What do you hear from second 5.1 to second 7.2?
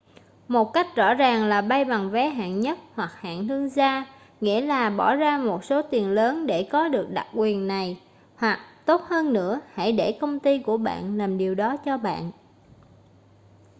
ra một số tiền lớn để có được